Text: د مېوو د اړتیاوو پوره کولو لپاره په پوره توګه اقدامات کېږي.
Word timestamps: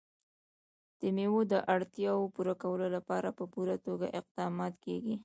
د 0.99 1.01
مېوو 1.15 1.41
د 1.51 1.53
اړتیاوو 1.75 2.31
پوره 2.35 2.53
کولو 2.61 2.87
لپاره 2.95 3.29
په 3.37 3.43
پوره 3.53 3.75
توګه 3.85 4.05
اقدامات 4.19 4.73
کېږي. 4.85 5.15